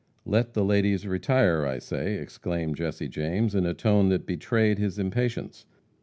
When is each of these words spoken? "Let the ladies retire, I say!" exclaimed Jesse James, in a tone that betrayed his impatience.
"Let 0.25 0.53
the 0.55 0.65
ladies 0.65 1.05
retire, 1.05 1.63
I 1.63 1.77
say!" 1.77 2.15
exclaimed 2.15 2.75
Jesse 2.77 3.07
James, 3.07 3.53
in 3.53 3.67
a 3.67 3.75
tone 3.75 4.09
that 4.09 4.25
betrayed 4.25 4.79
his 4.79 4.97
impatience. 4.97 5.67